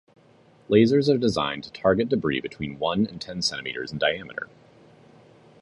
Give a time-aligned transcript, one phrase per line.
[0.67, 4.49] Lasers are designed to target debris between one and ten centimeters in diameter.